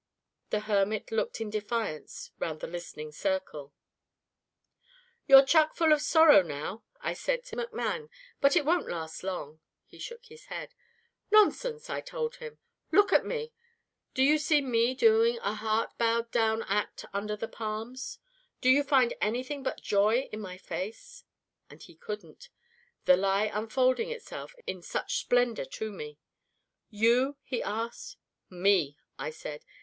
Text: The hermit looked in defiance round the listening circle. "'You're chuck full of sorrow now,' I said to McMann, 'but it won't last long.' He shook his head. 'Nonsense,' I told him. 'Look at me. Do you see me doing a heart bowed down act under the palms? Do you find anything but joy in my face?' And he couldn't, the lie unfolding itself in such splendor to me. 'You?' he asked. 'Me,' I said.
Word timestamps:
The 0.49 0.61
hermit 0.61 1.11
looked 1.11 1.39
in 1.41 1.51
defiance 1.51 2.31
round 2.39 2.59
the 2.59 2.65
listening 2.65 3.11
circle. 3.11 3.71
"'You're 5.27 5.45
chuck 5.45 5.75
full 5.75 5.93
of 5.93 6.01
sorrow 6.01 6.41
now,' 6.41 6.81
I 6.99 7.13
said 7.13 7.43
to 7.45 7.55
McMann, 7.55 8.09
'but 8.39 8.55
it 8.55 8.65
won't 8.65 8.89
last 8.89 9.21
long.' 9.23 9.59
He 9.85 9.99
shook 9.99 10.25
his 10.25 10.45
head. 10.45 10.73
'Nonsense,' 11.29 11.87
I 11.87 12.01
told 12.01 12.37
him. 12.37 12.57
'Look 12.91 13.13
at 13.13 13.27
me. 13.27 13.53
Do 14.15 14.23
you 14.23 14.39
see 14.39 14.59
me 14.59 14.95
doing 14.95 15.37
a 15.43 15.53
heart 15.53 15.95
bowed 15.99 16.31
down 16.31 16.63
act 16.63 17.05
under 17.13 17.35
the 17.35 17.47
palms? 17.47 18.17
Do 18.59 18.71
you 18.71 18.81
find 18.81 19.13
anything 19.21 19.61
but 19.61 19.79
joy 19.83 20.21
in 20.31 20.39
my 20.41 20.57
face?' 20.57 21.25
And 21.69 21.83
he 21.83 21.93
couldn't, 21.93 22.49
the 23.05 23.15
lie 23.17 23.51
unfolding 23.53 24.09
itself 24.09 24.55
in 24.65 24.81
such 24.81 25.19
splendor 25.19 25.65
to 25.65 25.91
me. 25.91 26.17
'You?' 26.89 27.37
he 27.43 27.61
asked. 27.61 28.17
'Me,' 28.49 28.97
I 29.19 29.29
said. 29.29 29.63